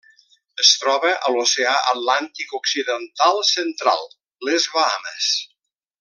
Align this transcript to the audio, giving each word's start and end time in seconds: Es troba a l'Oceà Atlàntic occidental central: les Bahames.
Es 0.61 0.69
troba 0.83 1.11
a 1.27 1.33
l'Oceà 1.35 1.73
Atlàntic 1.91 2.55
occidental 2.61 3.41
central: 3.53 4.01
les 4.49 4.69
Bahames. 4.79 5.29